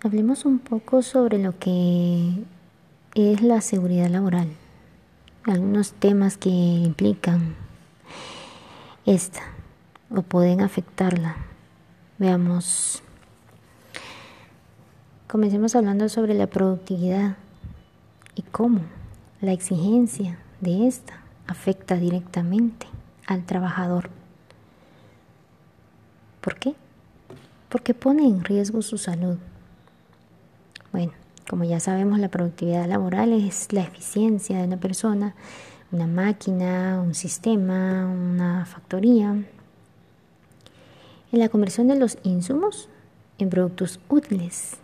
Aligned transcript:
Hablemos 0.00 0.44
un 0.44 0.60
poco 0.60 1.02
sobre 1.02 1.38
lo 1.38 1.58
que 1.58 2.44
es 3.16 3.42
la 3.42 3.60
seguridad 3.60 4.08
laboral, 4.08 4.46
algunos 5.42 5.92
temas 5.92 6.36
que 6.36 6.50
implican 6.50 7.56
esta 9.06 9.40
o 10.08 10.22
pueden 10.22 10.60
afectarla. 10.60 11.34
Veamos, 12.16 13.02
comencemos 15.26 15.74
hablando 15.74 16.08
sobre 16.08 16.34
la 16.34 16.46
productividad 16.46 17.36
y 18.36 18.42
cómo 18.42 18.82
la 19.40 19.50
exigencia 19.50 20.38
de 20.60 20.86
esta 20.86 21.24
afecta 21.48 21.96
directamente 21.96 22.86
al 23.26 23.44
trabajador. 23.44 24.10
¿Por 26.40 26.56
qué? 26.56 26.76
Porque 27.68 27.94
pone 27.94 28.26
en 28.26 28.44
riesgo 28.44 28.80
su 28.80 28.96
salud. 28.96 29.38
Bueno, 30.98 31.12
como 31.48 31.62
ya 31.62 31.78
sabemos, 31.78 32.18
la 32.18 32.28
productividad 32.28 32.88
laboral 32.88 33.32
es 33.32 33.72
la 33.72 33.82
eficiencia 33.82 34.58
de 34.58 34.64
una 34.64 34.78
persona, 34.78 35.36
una 35.92 36.08
máquina, 36.08 37.00
un 37.00 37.14
sistema, 37.14 38.04
una 38.04 38.66
factoría, 38.66 39.30
en 39.30 39.46
la 41.38 41.48
conversión 41.50 41.86
de 41.86 41.94
los 41.94 42.18
insumos 42.24 42.88
en 43.38 43.48
productos 43.48 44.00
útiles. 44.08 44.78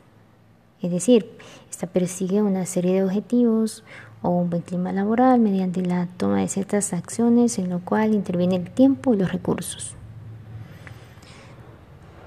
Es 0.80 0.92
decir, 0.92 1.28
esta 1.68 1.88
persigue 1.88 2.42
una 2.42 2.64
serie 2.64 2.94
de 2.94 3.02
objetivos 3.02 3.82
o 4.22 4.28
un 4.28 4.50
buen 4.50 4.62
clima 4.62 4.92
laboral 4.92 5.40
mediante 5.40 5.82
la 5.82 6.06
toma 6.16 6.42
de 6.42 6.48
ciertas 6.48 6.92
acciones 6.92 7.58
en 7.58 7.70
lo 7.70 7.80
cual 7.80 8.14
interviene 8.14 8.54
el 8.54 8.70
tiempo 8.70 9.14
y 9.14 9.16
los 9.16 9.32
recursos. 9.32 9.96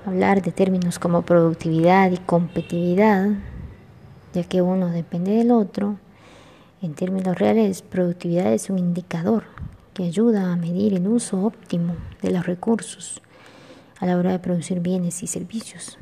Hablar 0.06 0.42
de 0.42 0.52
términos 0.52 1.00
como 1.00 1.22
productividad 1.22 2.12
y 2.12 2.18
competitividad 2.18 3.30
ya 4.34 4.44
que 4.44 4.62
uno 4.62 4.90
depende 4.90 5.32
del 5.32 5.52
otro, 5.52 5.98
en 6.82 6.94
términos 6.94 7.38
reales, 7.38 7.82
productividad 7.82 8.54
es 8.54 8.70
un 8.70 8.78
indicador 8.78 9.46
que 9.94 10.04
ayuda 10.04 10.52
a 10.52 10.56
medir 10.56 10.94
el 10.94 11.08
uso 11.08 11.44
óptimo 11.44 11.96
de 12.22 12.32
los 12.32 12.46
recursos 12.46 13.22
a 14.00 14.06
la 14.06 14.16
hora 14.16 14.32
de 14.32 14.40
producir 14.40 14.80
bienes 14.80 15.24
y 15.24 15.28
servicios. 15.28 15.98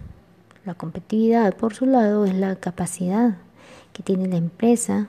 La 0.65 0.73
competitividad, 0.73 1.55
por 1.55 1.73
su 1.73 1.85
lado, 1.85 2.25
es 2.25 2.35
la 2.35 2.57
capacidad 2.57 3.37
que 3.93 4.03
tiene 4.03 4.27
la 4.27 4.35
empresa 4.35 5.07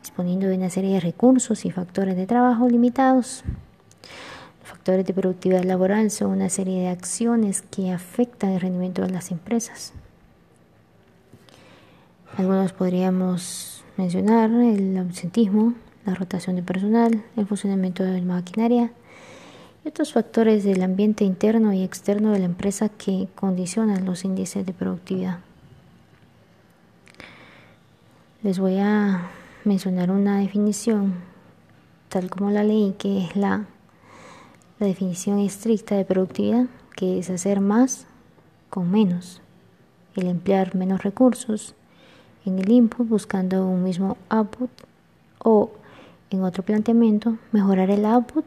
disponiendo 0.00 0.48
de 0.48 0.56
una 0.56 0.68
serie 0.68 0.94
de 0.94 1.00
recursos 1.00 1.64
y 1.64 1.70
factores 1.70 2.16
de 2.16 2.26
trabajo 2.26 2.68
limitados. 2.68 3.44
Los 4.60 4.70
factores 4.70 5.06
de 5.06 5.14
productividad 5.14 5.62
laboral 5.62 6.10
son 6.10 6.32
una 6.32 6.48
serie 6.48 6.80
de 6.80 6.88
acciones 6.88 7.62
que 7.62 7.92
afectan 7.92 8.50
el 8.50 8.60
rendimiento 8.60 9.02
de 9.02 9.10
las 9.10 9.30
empresas. 9.30 9.92
Algunos 12.36 12.72
podríamos 12.72 13.84
mencionar 13.96 14.50
el 14.50 14.98
ausentismo, 14.98 15.74
la 16.04 16.16
rotación 16.16 16.56
de 16.56 16.64
personal, 16.64 17.22
el 17.36 17.46
funcionamiento 17.46 18.02
de 18.02 18.20
la 18.20 18.34
maquinaria 18.34 18.90
y 19.84 19.88
otros 19.88 20.12
factores 20.12 20.64
del 20.64 20.82
ambiente 20.82 21.22
interno 21.24 21.72
y 21.72 21.84
externo 21.84 22.32
de 22.32 22.40
la 22.40 22.46
empresa 22.46 22.88
que 22.88 23.28
condicionan 23.36 24.04
los 24.04 24.24
índices 24.24 24.66
de 24.66 24.72
productividad. 24.72 25.38
Les 28.42 28.58
voy 28.58 28.78
a 28.78 29.30
mencionar 29.64 30.10
una 30.10 30.40
definición, 30.40 31.14
tal 32.08 32.30
como 32.30 32.50
la 32.50 32.64
leí, 32.64 32.96
que 32.98 33.26
es 33.26 33.36
la, 33.36 33.66
la 34.80 34.86
definición 34.88 35.38
estricta 35.38 35.94
de 35.94 36.04
productividad, 36.04 36.66
que 36.96 37.20
es 37.20 37.30
hacer 37.30 37.60
más 37.60 38.06
con 38.70 38.90
menos, 38.90 39.40
el 40.16 40.26
emplear 40.26 40.74
menos 40.74 41.04
recursos, 41.04 41.76
en 42.44 42.58
el 42.58 42.70
input 42.70 43.08
buscando 43.08 43.66
un 43.66 43.82
mismo 43.82 44.16
output 44.28 44.70
o 45.38 45.72
en 46.30 46.42
otro 46.42 46.62
planteamiento 46.62 47.38
mejorar 47.52 47.90
el 47.90 48.04
output 48.04 48.44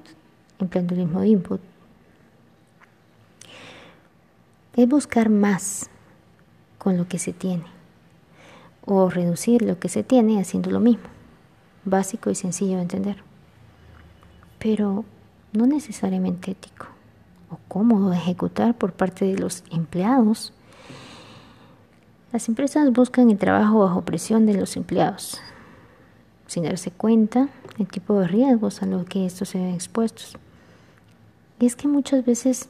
empleando 0.60 0.96
el 0.96 1.02
mismo 1.02 1.24
input. 1.24 1.62
Es 4.76 4.88
buscar 4.88 5.30
más 5.30 5.90
con 6.78 6.98
lo 6.98 7.08
que 7.08 7.20
se 7.20 7.34
tiene 7.34 7.66
o 8.86 9.10
reducir 9.10 9.62
lo 9.62 9.80
que 9.80 9.90
se 9.90 10.04
tiene 10.04 10.40
haciendo 10.40 10.72
lo 10.72 10.80
mismo. 10.80 11.06
Básico 11.84 12.30
y 12.30 12.36
sencillo 12.36 12.76
de 12.76 12.84
entender. 12.84 13.18
Pero 14.60 15.04
no 15.54 15.68
necesariamente 15.68 16.52
ético 16.52 16.88
o 17.50 17.58
cómodo 17.68 18.10
de 18.10 18.18
ejecutar 18.18 18.76
por 18.76 18.94
parte 18.94 19.26
de 19.26 19.38
los 19.38 19.64
empleados 19.72 20.54
las 22.32 22.50
empresas 22.50 22.92
buscan 22.92 23.30
el 23.30 23.38
trabajo 23.38 23.80
bajo 23.80 24.02
presión 24.02 24.46
de 24.46 24.54
los 24.54 24.76
empleados, 24.76 25.40
sin 26.46 26.64
darse 26.64 26.92
cuenta 26.92 27.48
del 27.78 27.88
tipo 27.88 28.20
de 28.20 28.28
riesgos 28.28 28.82
a 28.82 28.86
los 28.86 29.06
que 29.06 29.26
estos 29.26 29.50
se 29.50 29.60
ven 29.60 29.74
expuestos. 29.74 30.38
Y 31.60 31.66
es 31.66 31.76
que 31.76 31.88
muchas 31.88 32.26
veces 32.26 32.70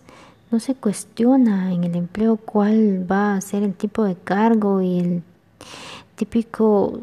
no 0.52 0.60
se 0.60 0.76
cuestiona 0.76 1.74
en 1.74 1.84
el 1.84 1.96
empleo 1.96 2.38
cuál 2.38 3.10
va 3.12 3.36
a 3.36 3.42
ser 3.42 3.64
el 3.64 3.74
tipo 3.74 4.04
de 4.04 4.16
cargo 4.16 4.82
y 4.82 5.00
el 5.00 5.24
típico 6.16 7.02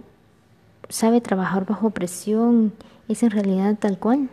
sabe 0.89 1.21
trabajar 1.21 1.67
bajo 1.67 1.91
presión 1.91 2.73
es 3.09 3.23
en 3.23 3.31
realidad 3.31 3.77
tal 3.79 3.99
cual. 3.99 4.29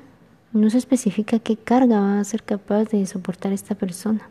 No 0.53 0.69
se 0.69 0.77
especifica 0.77 1.39
qué 1.39 1.57
carga 1.57 1.99
va 1.99 2.19
a 2.19 2.23
ser 2.23 2.43
capaz 2.43 2.85
de 2.85 3.05
soportar 3.05 3.51
esta 3.51 3.73
persona 3.73 4.29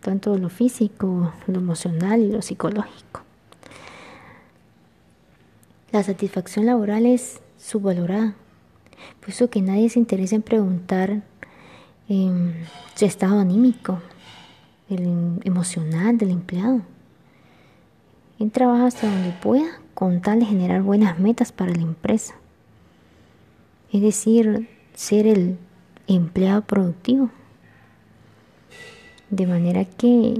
tanto 0.00 0.36
lo 0.36 0.48
físico, 0.48 1.32
lo 1.46 1.58
emocional 1.58 2.20
y 2.20 2.32
lo 2.32 2.42
psicológico. 2.42 3.22
La 5.92 6.02
satisfacción 6.02 6.66
laboral 6.66 7.06
es 7.06 7.40
subvalorada, 7.58 8.34
puesto 9.24 9.50
que 9.50 9.60
nadie 9.60 9.88
se 9.90 9.98
interesa 9.98 10.36
en 10.36 10.42
preguntar 10.42 11.22
em, 12.08 12.52
su 12.94 13.04
estado 13.04 13.40
anímico, 13.40 14.00
el 14.88 15.40
emocional 15.44 16.16
del 16.16 16.30
empleado. 16.30 16.82
Él 18.38 18.50
trabaja 18.50 18.86
hasta 18.86 19.10
donde 19.10 19.32
pueda 19.32 19.80
con 19.94 20.22
tal 20.22 20.40
de 20.40 20.46
generar 20.46 20.82
buenas 20.82 21.18
metas 21.18 21.52
para 21.52 21.74
la 21.74 21.82
empresa. 21.82 22.34
Es 23.92 24.00
decir, 24.00 24.68
ser 24.94 25.26
el 25.26 25.58
empleado 26.06 26.62
productivo. 26.62 27.30
De 29.30 29.46
manera 29.46 29.84
que 29.84 30.34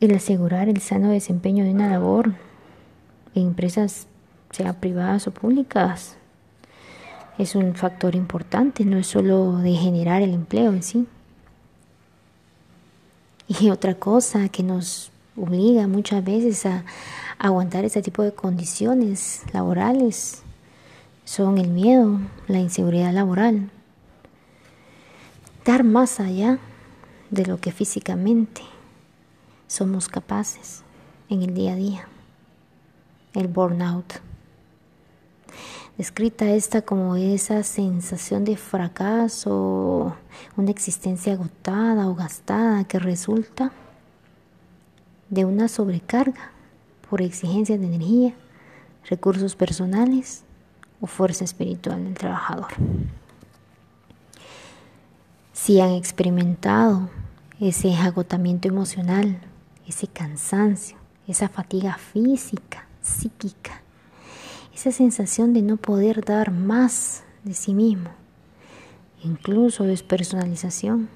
el 0.00 0.14
asegurar 0.14 0.68
el 0.68 0.80
sano 0.80 1.10
desempeño 1.10 1.64
de 1.64 1.70
una 1.70 1.88
labor 1.88 2.34
en 3.36 3.46
empresas, 3.46 4.08
sea 4.50 4.80
privadas 4.80 5.28
o 5.28 5.30
públicas, 5.30 6.16
es 7.38 7.54
un 7.54 7.76
factor 7.76 8.16
importante, 8.16 8.84
no 8.84 8.98
es 8.98 9.06
solo 9.06 9.58
de 9.58 9.72
generar 9.74 10.20
el 10.22 10.34
empleo 10.34 10.72
en 10.72 10.82
sí. 10.82 11.06
Y 13.46 13.70
otra 13.70 13.94
cosa 13.94 14.48
que 14.48 14.64
nos 14.64 15.12
obliga 15.36 15.86
muchas 15.86 16.24
veces 16.24 16.66
a 16.66 16.84
aguantar 17.38 17.84
este 17.84 18.02
tipo 18.02 18.24
de 18.24 18.32
condiciones 18.32 19.42
laborales 19.52 20.42
son 21.24 21.58
el 21.58 21.68
miedo, 21.68 22.18
la 22.48 22.58
inseguridad 22.58 23.12
laboral 23.12 23.70
dar 25.64 25.84
más 25.84 26.18
allá 26.20 26.58
de 27.30 27.46
lo 27.46 27.58
que 27.58 27.72
físicamente 27.72 28.62
somos 29.66 30.08
capaces 30.08 30.82
en 31.28 31.42
el 31.42 31.54
día 31.54 31.72
a 31.72 31.76
día. 31.76 32.08
El 33.34 33.48
burnout. 33.48 34.20
Descrita 35.96 36.50
esta 36.50 36.82
como 36.82 37.16
esa 37.16 37.62
sensación 37.62 38.44
de 38.44 38.56
fracaso, 38.56 40.16
una 40.56 40.70
existencia 40.70 41.34
agotada 41.34 42.08
o 42.08 42.14
gastada 42.14 42.84
que 42.84 42.98
resulta 42.98 43.72
de 45.30 45.44
una 45.44 45.68
sobrecarga 45.68 46.50
por 47.08 47.22
exigencias 47.22 47.78
de 47.78 47.86
energía, 47.86 48.34
recursos 49.08 49.54
personales 49.54 50.44
o 51.00 51.06
fuerza 51.06 51.44
espiritual 51.44 52.04
del 52.04 52.14
trabajador 52.14 52.68
si 55.62 55.80
han 55.80 55.92
experimentado 55.92 57.08
ese 57.60 57.94
agotamiento 57.94 58.66
emocional, 58.66 59.38
ese 59.86 60.08
cansancio, 60.08 60.96
esa 61.28 61.48
fatiga 61.48 61.98
física, 61.98 62.88
psíquica, 63.00 63.80
esa 64.74 64.90
sensación 64.90 65.52
de 65.52 65.62
no 65.62 65.76
poder 65.76 66.24
dar 66.24 66.50
más 66.50 67.22
de 67.44 67.54
sí 67.54 67.74
mismo, 67.74 68.10
incluso 69.22 69.84
despersonalización, 69.84 71.08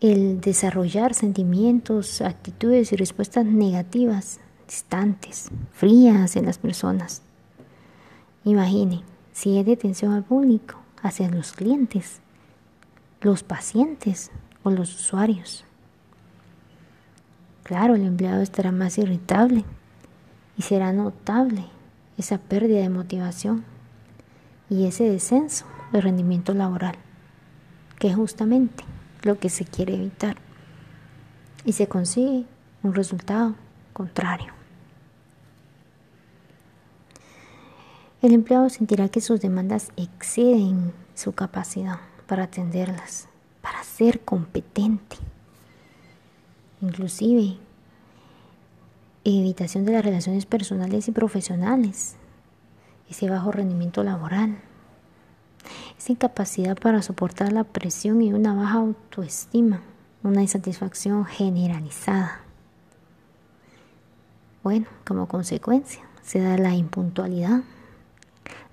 el 0.00 0.40
desarrollar 0.40 1.14
sentimientos, 1.14 2.20
actitudes 2.20 2.92
y 2.92 2.96
respuestas 2.96 3.44
negativas, 3.44 4.38
distantes, 4.68 5.50
frías 5.72 6.36
en 6.36 6.46
las 6.46 6.58
personas. 6.58 7.22
Imaginen, 8.44 9.00
si 9.32 9.58
es 9.58 9.66
detención 9.66 10.12
al 10.12 10.22
público, 10.22 10.79
hacia 11.02 11.28
los 11.28 11.52
clientes, 11.52 12.20
los 13.20 13.42
pacientes 13.42 14.30
o 14.62 14.70
los 14.70 14.94
usuarios. 14.94 15.64
claro, 17.62 17.94
el 17.94 18.04
empleado 18.04 18.42
estará 18.42 18.72
más 18.72 18.98
irritable 18.98 19.64
y 20.56 20.62
será 20.62 20.92
notable 20.92 21.64
esa 22.18 22.38
pérdida 22.38 22.80
de 22.80 22.88
motivación 22.88 23.64
y 24.68 24.86
ese 24.86 25.04
descenso 25.04 25.66
de 25.92 26.00
rendimiento 26.00 26.52
laboral, 26.52 26.96
que 27.98 28.08
es 28.08 28.16
justamente 28.16 28.84
lo 29.22 29.38
que 29.38 29.50
se 29.50 29.64
quiere 29.64 29.94
evitar. 29.94 30.36
Y 31.64 31.72
se 31.72 31.88
consigue 31.88 32.44
un 32.82 32.94
resultado 32.94 33.54
contrario. 33.92 34.59
El 38.22 38.34
empleado 38.34 38.68
sentirá 38.68 39.08
que 39.08 39.22
sus 39.22 39.40
demandas 39.40 39.92
exceden 39.96 40.92
su 41.14 41.32
capacidad 41.32 42.00
para 42.26 42.44
atenderlas, 42.44 43.28
para 43.62 43.82
ser 43.82 44.20
competente. 44.20 45.16
Inclusive, 46.82 47.56
evitación 49.24 49.86
de 49.86 49.92
las 49.92 50.04
relaciones 50.04 50.44
personales 50.44 51.08
y 51.08 51.12
profesionales, 51.12 52.16
ese 53.08 53.30
bajo 53.30 53.52
rendimiento 53.52 54.04
laboral, 54.04 54.58
esa 55.98 56.12
incapacidad 56.12 56.76
para 56.76 57.00
soportar 57.00 57.52
la 57.52 57.64
presión 57.64 58.20
y 58.20 58.34
una 58.34 58.54
baja 58.54 58.78
autoestima, 58.78 59.80
una 60.22 60.42
insatisfacción 60.42 61.24
generalizada. 61.24 62.42
Bueno, 64.62 64.86
como 65.06 65.26
consecuencia 65.26 66.02
se 66.22 66.40
da 66.40 66.58
la 66.58 66.74
impuntualidad, 66.74 67.62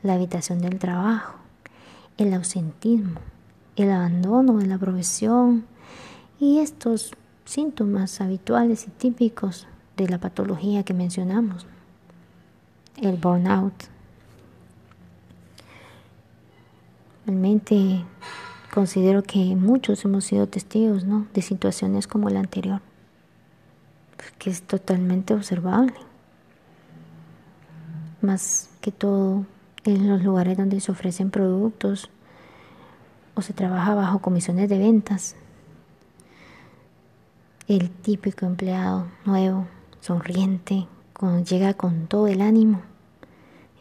la 0.04 0.16
evitación 0.16 0.60
del 0.60 0.80
trabajo, 0.80 1.36
el 2.18 2.34
ausentismo, 2.34 3.20
el 3.76 3.92
abandono 3.92 4.58
de 4.58 4.66
la 4.66 4.78
profesión 4.78 5.66
y 6.40 6.60
estos 6.60 7.12
síntomas 7.46 8.22
habituales 8.22 8.88
y 8.88 8.92
típicos 8.92 9.68
de 9.96 10.08
la 10.10 10.20
patología 10.20 10.84
que 10.84 10.94
mencionamos, 10.94 11.66
el 12.98 13.18
burnout. 13.18 13.74
Realmente 17.26 18.06
considero 18.74 19.24
que 19.24 19.56
muchos 19.56 20.06
hemos 20.06 20.26
sido 20.26 20.48
testigos 20.48 21.04
¿no? 21.04 21.28
de 21.34 21.42
situaciones 21.42 22.08
como 22.08 22.30
la 22.30 22.40
anterior, 22.40 22.82
que 24.38 24.50
es 24.50 24.62
totalmente 24.64 25.34
observable. 25.34 25.96
Más 28.22 28.70
que 28.82 28.92
todo 28.92 29.46
en 29.88 30.10
los 30.10 30.22
lugares 30.22 30.58
donde 30.58 30.82
se 30.82 30.92
ofrecen 30.92 31.32
productos 31.32 32.10
o 33.36 33.42
se 33.42 33.54
trabaja 33.54 33.96
bajo 33.96 34.20
comisiones 34.20 34.68
de 34.68 34.78
ventas. 34.78 35.36
El 37.68 37.90
típico 37.90 38.46
empleado 38.46 39.08
nuevo, 39.26 39.66
sonriente, 40.02 40.88
llega 41.46 41.74
con 41.74 42.08
todo 42.08 42.28
el 42.28 42.42
ánimo. 42.42 42.82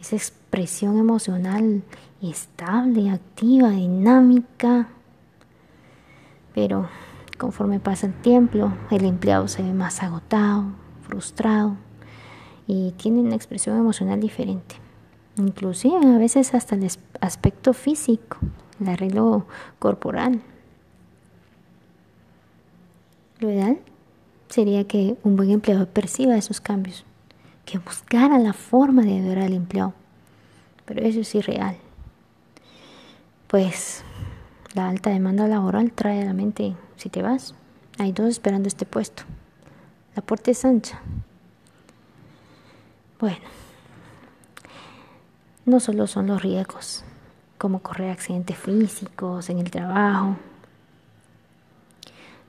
Esa 0.00 0.16
expresión 0.16 0.96
emocional 0.98 1.82
estable, 2.22 3.10
activa, 3.10 3.70
dinámica. 3.70 4.88
Pero 6.54 6.88
conforme 7.36 7.80
pasa 7.80 8.06
el 8.06 8.14
tiempo, 8.14 8.72
el 8.90 9.04
empleado 9.04 9.48
se 9.48 9.62
ve 9.62 9.72
más 9.72 10.02
agotado, 10.02 10.66
frustrado 11.02 11.76
y 12.68 12.92
tiene 12.92 13.20
una 13.20 13.34
expresión 13.34 13.76
emocional 13.76 14.20
diferente 14.20 14.85
inclusive 15.36 15.96
a 15.96 16.18
veces 16.18 16.54
hasta 16.54 16.74
el 16.74 16.88
aspecto 17.20 17.72
físico, 17.72 18.38
el 18.80 18.88
arreglo 18.88 19.46
corporal. 19.78 20.40
Lo 23.40 23.50
ideal 23.50 23.78
sería 24.48 24.86
que 24.86 25.16
un 25.22 25.36
buen 25.36 25.50
empleado 25.50 25.86
perciba 25.86 26.36
esos 26.36 26.60
cambios, 26.60 27.04
que 27.64 27.78
buscara 27.78 28.38
la 28.38 28.52
forma 28.52 29.02
de 29.02 29.18
ayudar 29.18 29.38
al 29.38 29.52
empleado, 29.52 29.92
pero 30.84 31.02
eso 31.02 31.20
es 31.20 31.34
irreal. 31.34 31.76
Pues 33.48 34.02
la 34.74 34.88
alta 34.88 35.10
demanda 35.10 35.46
laboral 35.46 35.92
trae 35.92 36.22
a 36.22 36.26
la 36.26 36.32
mente, 36.32 36.74
si 36.96 37.10
te 37.10 37.22
vas, 37.22 37.54
hay 37.98 38.12
dos 38.12 38.28
esperando 38.28 38.68
este 38.68 38.86
puesto, 38.86 39.24
la 40.14 40.22
puerta 40.22 40.50
es 40.50 40.64
ancha. 40.64 41.00
Bueno 43.20 43.65
no 45.66 45.80
solo 45.80 46.06
son 46.06 46.28
los 46.28 46.42
riesgos, 46.42 47.02
como 47.58 47.80
correr 47.80 48.10
accidentes 48.10 48.56
físicos 48.56 49.50
en 49.50 49.58
el 49.58 49.70
trabajo, 49.70 50.36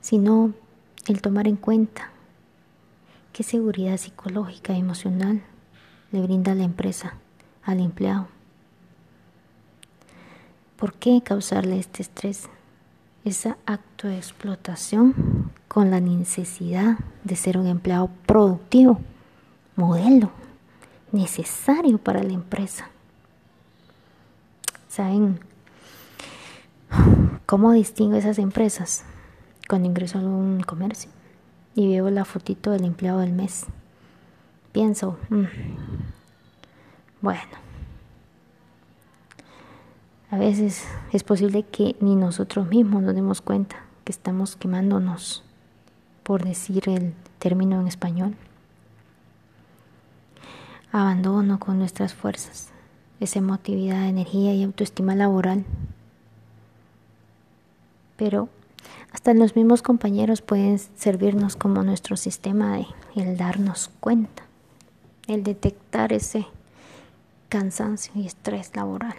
sino 0.00 0.54
el 1.06 1.20
tomar 1.20 1.48
en 1.48 1.56
cuenta 1.56 2.10
qué 3.32 3.42
seguridad 3.42 3.96
psicológica 3.96 4.72
y 4.72 4.78
emocional 4.78 5.42
le 6.12 6.22
brinda 6.22 6.54
la 6.54 6.62
empresa 6.62 7.14
al 7.64 7.80
empleado. 7.80 8.28
¿Por 10.76 10.94
qué 10.94 11.20
causarle 11.22 11.80
este 11.80 12.02
estrés? 12.02 12.48
Ese 13.24 13.56
acto 13.66 14.06
de 14.06 14.16
explotación 14.16 15.52
con 15.66 15.90
la 15.90 15.98
necesidad 15.98 16.98
de 17.24 17.34
ser 17.34 17.58
un 17.58 17.66
empleado 17.66 18.10
productivo, 18.26 19.00
modelo, 19.74 20.30
necesario 21.10 21.98
para 21.98 22.22
la 22.22 22.32
empresa. 22.32 22.90
¿Saben 24.88 25.38
cómo 27.46 27.72
distingo 27.72 28.16
esas 28.16 28.38
empresas? 28.38 29.04
Cuando 29.68 29.86
ingreso 29.86 30.18
a 30.18 30.22
un 30.22 30.62
comercio 30.62 31.10
y 31.74 31.88
veo 31.88 32.08
la 32.10 32.24
fotito 32.24 32.70
del 32.70 32.84
empleado 32.84 33.20
del 33.20 33.32
mes. 33.32 33.66
Pienso, 34.72 35.18
mm, 35.28 35.44
bueno, 37.20 37.42
a 40.30 40.38
veces 40.38 40.86
es 41.12 41.22
posible 41.22 41.64
que 41.64 41.96
ni 42.00 42.16
nosotros 42.16 42.66
mismos 42.68 43.02
nos 43.02 43.14
demos 43.14 43.42
cuenta 43.42 43.76
que 44.04 44.12
estamos 44.12 44.56
quemándonos, 44.56 45.44
por 46.22 46.44
decir 46.44 46.88
el 46.88 47.12
término 47.38 47.78
en 47.80 47.88
español. 47.88 48.36
Abandono 50.92 51.58
con 51.58 51.78
nuestras 51.78 52.14
fuerzas 52.14 52.72
esa 53.20 53.38
emotividad, 53.38 54.08
energía 54.08 54.54
y 54.54 54.62
autoestima 54.62 55.14
laboral. 55.14 55.64
Pero 58.16 58.48
hasta 59.12 59.34
los 59.34 59.56
mismos 59.56 59.82
compañeros 59.82 60.42
pueden 60.42 60.78
servirnos 60.78 61.56
como 61.56 61.82
nuestro 61.82 62.16
sistema 62.16 62.76
de 62.76 62.86
el 63.16 63.36
darnos 63.36 63.90
cuenta, 64.00 64.44
el 65.26 65.42
detectar 65.42 66.12
ese 66.12 66.46
cansancio 67.48 68.12
y 68.14 68.26
estrés 68.26 68.74
laboral. 68.76 69.14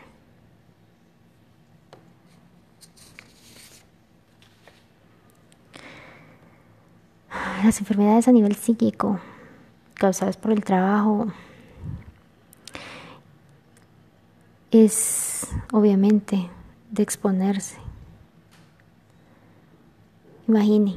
Las 7.63 7.79
enfermedades 7.79 8.27
a 8.27 8.31
nivel 8.31 8.55
psíquico 8.55 9.19
causadas 9.95 10.37
por 10.37 10.51
el 10.51 10.63
trabajo 10.63 11.27
es 14.71 15.47
obviamente 15.71 16.49
de 16.91 17.03
exponerse. 17.03 17.77
Imagine, 20.47 20.95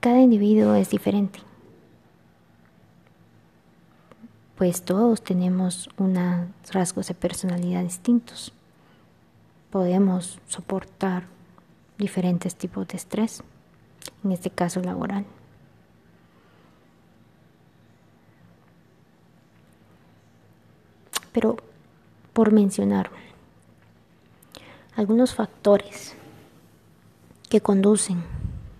cada 0.00 0.20
individuo 0.20 0.74
es 0.74 0.90
diferente, 0.90 1.40
pues 4.56 4.82
todos 4.82 5.22
tenemos 5.22 5.88
unos 5.98 6.48
rasgos 6.72 7.08
de 7.08 7.14
personalidad 7.14 7.82
distintos. 7.82 8.52
Podemos 9.70 10.38
soportar 10.46 11.26
diferentes 11.98 12.54
tipos 12.54 12.86
de 12.88 12.96
estrés, 12.96 13.42
en 14.22 14.32
este 14.32 14.50
caso 14.50 14.80
laboral. 14.80 15.26
Pero 21.32 21.56
por 22.34 22.52
mencionar 22.52 23.10
algunos 24.96 25.34
factores 25.34 26.14
que 27.48 27.60
conducen 27.60 28.22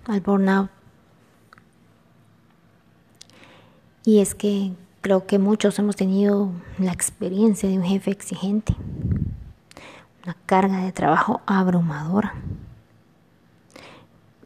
al 0.07 0.21
burnout. 0.21 0.71
Y 4.05 4.19
es 4.19 4.35
que 4.35 4.73
creo 5.01 5.27
que 5.27 5.39
muchos 5.39 5.79
hemos 5.79 5.97
tenido 5.97 6.51
la 6.79 6.93
experiencia 6.93 7.69
de 7.69 7.79
un 7.79 7.85
jefe 7.85 8.11
exigente, 8.11 8.77
una 10.25 10.37
carga 10.47 10.85
de 10.85 10.93
trabajo 10.93 11.41
abrumadora, 11.47 12.35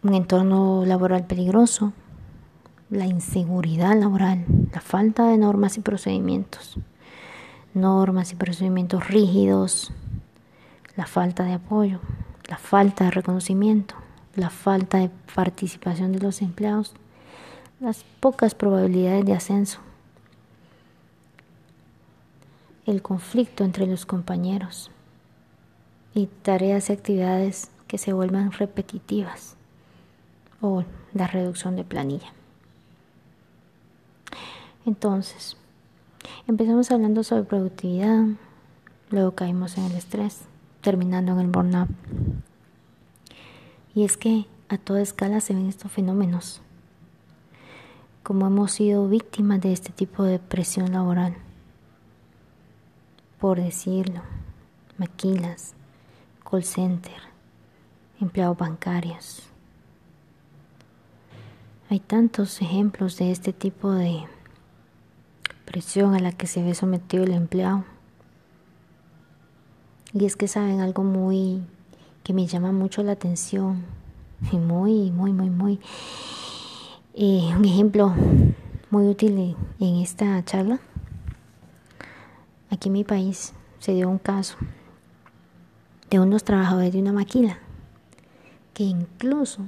un 0.03 0.15
entorno 0.15 0.85
laboral 0.85 1.27
peligroso, 1.27 1.93
la 2.91 3.07
inseguridad 3.07 3.99
laboral, 3.99 4.45
la 4.73 4.81
falta 4.81 5.27
de 5.27 5.39
normas 5.39 5.77
y 5.77 5.81
procedimientos 5.81 6.79
normas 7.81 8.33
y 8.33 8.37
procedimientos 8.37 9.09
rígidos, 9.09 9.93
la 10.97 11.07
falta 11.07 11.45
de 11.45 11.55
apoyo, 11.55 12.01
la 12.49 12.59
falta 12.59 13.05
de 13.05 13.11
reconocimiento, 13.11 13.95
la 14.35 14.51
falta 14.51 14.99
de 14.99 15.11
participación 15.35 16.13
de 16.13 16.21
los 16.21 16.43
empleados, 16.43 16.95
las 17.81 18.05
pocas 18.21 18.55
probabilidades 18.55 19.25
de 19.25 19.35
ascenso, 19.35 19.81
el 22.87 23.03
conflicto 23.03 23.65
entre 23.65 23.87
los 23.87 24.07
compañeros 24.07 24.91
y 26.15 26.27
tareas 26.43 26.89
y 26.89 26.95
actividades 26.95 27.71
que 27.87 27.99
se 27.99 28.13
vuelvan 28.13 28.53
repetitivas 28.53 29.57
o 30.61 30.85
la 31.13 31.27
reducción 31.27 31.77
de 31.77 31.85
planilla. 31.85 32.33
Entonces, 34.87 35.57
empezamos 36.47 36.91
hablando 36.91 37.23
sobre 37.23 37.45
productividad, 37.45 38.25
luego 39.11 39.33
caímos 39.33 39.79
en 39.79 39.85
el 39.85 39.93
estrés, 39.97 40.43
terminando 40.81 41.33
en 41.33 41.41
el 41.41 41.47
burnout. 41.47 41.89
Y 43.95 44.05
es 44.05 44.17
que 44.17 44.47
a 44.69 44.79
toda 44.79 45.01
escala 45.01 45.41
se 45.41 45.55
ven 45.55 45.67
estos 45.67 45.91
fenómenos, 45.91 46.61
como 48.23 48.47
hemos 48.47 48.73
sido 48.73 49.09
víctimas 49.09 49.61
de 49.61 49.73
este 49.73 49.93
tipo 49.93 50.23
de 50.23 50.39
presión 50.39 50.93
laboral, 50.93 51.35
por 53.41 53.61
decirlo, 53.61 54.23
maquilas, 54.99 55.75
call 56.49 56.65
center, 56.65 57.21
empleados 58.21 58.59
bancarios. 58.59 59.43
Hay 61.91 62.01
tantos 62.01 62.61
ejemplos 62.61 63.17
de 63.17 63.31
este 63.31 63.55
tipo 63.55 63.93
de 63.93 64.27
presión 65.69 66.15
a 66.15 66.19
la 66.19 66.33
que 66.33 66.47
se 66.47 66.63
ve 66.63 66.75
sometido 66.75 67.25
el 67.25 67.33
empleado. 67.33 67.85
Y 70.15 70.25
es 70.25 70.35
que 70.35 70.49
saben 70.49 70.81
algo 70.81 71.05
muy 71.05 71.63
que 72.25 72.33
me 72.33 72.47
llama 72.47 72.73
mucho 72.73 73.03
la 73.03 73.13
atención 73.13 73.85
y 74.51 74.57
muy, 74.57 75.11
muy, 75.11 75.33
muy, 75.33 75.51
muy. 75.51 75.79
Eh, 77.13 77.53
un 77.55 77.67
ejemplo 77.67 78.15
muy 78.91 79.09
útil 79.09 79.57
en 79.79 79.97
esta 79.97 80.43
charla. 80.43 80.81
Aquí 82.71 82.89
en 82.89 82.95
mi 82.95 83.05
país 83.05 83.53
se 83.79 83.93
dio 83.93 84.09
un 84.09 84.19
caso 84.19 84.57
de 86.09 86.19
unos 86.19 86.45
trabajadores 86.45 86.95
de 86.95 87.01
una 87.01 87.13
maquila 87.13 87.59
que 88.73 88.85
incluso 88.85 89.67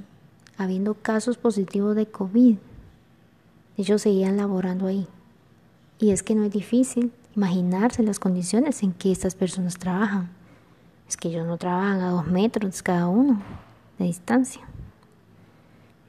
habiendo 0.57 0.95
casos 0.95 1.37
positivos 1.37 1.95
de 1.95 2.07
COVID, 2.07 2.57
ellos 3.77 4.01
seguían 4.01 4.37
laborando 4.37 4.87
ahí. 4.87 5.07
Y 6.01 6.09
es 6.09 6.23
que 6.23 6.33
no 6.33 6.43
es 6.43 6.51
difícil 6.51 7.13
imaginarse 7.35 8.01
las 8.01 8.17
condiciones 8.17 8.81
en 8.81 8.91
que 8.91 9.11
estas 9.11 9.35
personas 9.35 9.77
trabajan. 9.77 10.31
Es 11.07 11.15
que 11.15 11.27
ellos 11.27 11.45
no 11.45 11.57
trabajan 11.57 12.01
a 12.01 12.09
dos 12.09 12.25
metros 12.25 12.81
cada 12.81 13.07
uno 13.07 13.39
de 13.99 14.05
distancia. 14.05 14.63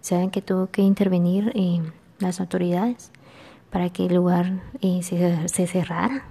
Saben 0.01 0.31
que 0.31 0.41
tuvo 0.41 0.69
que 0.69 0.81
intervenir 0.81 1.53
eh, 1.55 1.83
las 2.21 2.41
autoridades 2.41 3.11
para 3.71 3.91
que 3.91 4.07
el 4.07 4.15
lugar 4.15 4.63
eh, 4.81 5.03
se, 5.03 5.47
se 5.49 5.67
cerrara. 5.67 6.25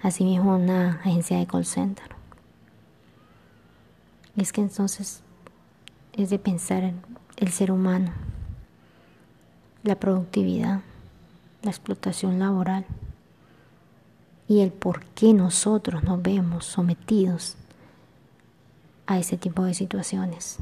Asimismo, 0.00 0.56
una 0.56 0.92
agencia 1.04 1.38
de 1.38 1.46
call 1.46 1.66
center. 1.66 2.08
Es 4.34 4.50
que 4.50 4.62
entonces 4.62 5.22
es 6.14 6.30
de 6.30 6.38
pensar 6.38 6.84
en 6.84 7.02
el 7.36 7.52
ser 7.52 7.70
humano, 7.70 8.12
la 9.82 10.00
productividad 10.00 10.80
la 11.64 11.70
explotación 11.70 12.38
laboral 12.38 12.84
y 14.48 14.60
el 14.60 14.72
por 14.72 15.04
qué 15.06 15.32
nosotros 15.32 16.02
nos 16.02 16.22
vemos 16.22 16.66
sometidos 16.66 17.56
a 19.06 19.18
ese 19.18 19.36
tipo 19.36 19.64
de 19.64 19.74
situaciones. 19.74 20.58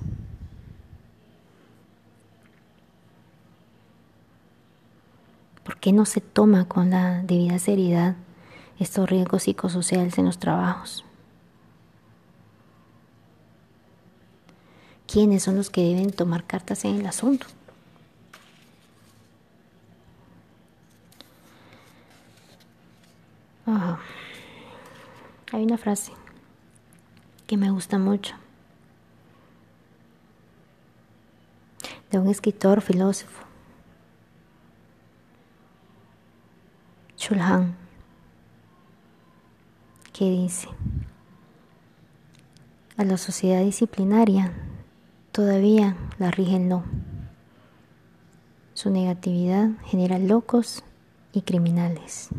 ¿Por 5.65 5.79
qué 5.79 5.93
no 5.93 6.05
se 6.05 6.21
toma 6.21 6.67
con 6.67 6.91
la 6.91 7.23
debida 7.23 7.59
seriedad 7.59 8.17
estos 8.79 9.09
riesgos 9.09 9.45
psicosociales 9.45 10.19
en 10.19 10.27
los 10.27 10.39
trabajos? 10.39 11.05
¿Quiénes 15.07 15.43
son 15.43 15.57
los 15.57 15.71
que 15.71 15.83
deben 15.83 16.11
tomar 16.11 16.45
cartas 16.45 16.85
en 16.85 16.97
el 17.01 17.07
asunto? 17.07 17.47
Hay 23.67 25.63
una 25.65 25.79
frase 25.79 26.13
que 27.47 27.57
me 27.57 27.71
gusta 27.71 27.99
mucho 27.99 28.35
de 32.11 32.19
un 32.19 32.29
escritor 32.29 32.81
filósofo, 32.81 33.45
Chulhan, 37.17 37.77
que 40.13 40.25
dice, 40.29 40.69
a 42.97 43.05
la 43.05 43.17
sociedad 43.17 43.63
disciplinaria 43.63 44.53
todavía 45.31 45.97
la 46.19 46.31
rige 46.31 46.59
no. 46.59 46.85
Su 48.75 48.91
negatividad 48.91 49.71
genera 49.85 50.19
locos 50.19 50.83
y 51.33 51.43
criminales. 51.43 52.31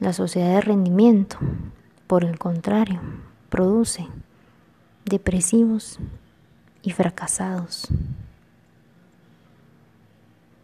La 0.00 0.12
sociedad 0.12 0.54
de 0.54 0.60
rendimiento, 0.60 1.38
por 2.06 2.22
el 2.22 2.38
contrario, 2.38 3.00
produce 3.48 4.06
depresivos 5.04 5.98
y 6.82 6.92
fracasados. 6.92 7.88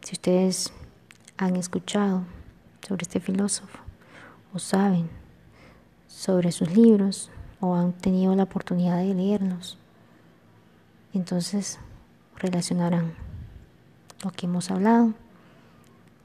Si 0.03 0.13
ustedes 0.13 0.73
han 1.37 1.57
escuchado 1.57 2.23
sobre 2.87 3.03
este 3.03 3.19
filósofo 3.19 3.81
o 4.53 4.61
saben 4.61 5.11
sobre 6.07 6.53
sus 6.53 6.71
libros 6.71 7.33
o 7.59 7.75
han 7.75 7.93
tenido 7.93 8.37
la 8.37 8.45
oportunidad 8.45 8.99
de 8.99 9.15
leerlos, 9.15 9.79
entonces 11.13 11.81
relacionarán 12.37 13.15
lo 14.23 14.31
que 14.31 14.47
hemos 14.47 14.71
hablado 14.71 15.13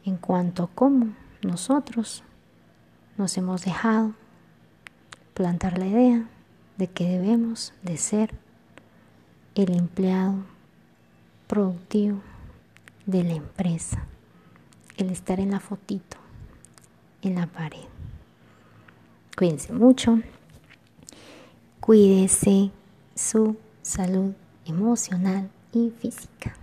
en 0.05 0.17
cuanto 0.17 0.65
a 0.65 0.69
cómo 0.75 1.07
nosotros 1.41 2.23
nos 3.19 3.37
hemos 3.37 3.65
dejado 3.65 4.13
plantar 5.33 5.77
la 5.77 5.87
idea 5.87 6.29
de 6.77 6.87
que 6.87 7.03
debemos 7.03 7.73
de 7.83 7.97
ser 7.97 8.33
el 9.55 9.75
empleado 9.75 10.35
productivo 11.45 12.21
de 13.05 13.25
la 13.25 13.33
empresa, 13.33 14.05
el 14.95 15.09
estar 15.09 15.41
en 15.41 15.51
la 15.51 15.59
fotito, 15.59 16.15
en 17.21 17.35
la 17.35 17.47
pared. 17.47 17.83
Cuídense 19.37 19.73
mucho, 19.73 20.21
cuídese 21.81 22.71
su 23.15 23.57
salud 23.81 24.31
emocional 24.65 25.49
y 25.73 25.89
física. 25.89 26.55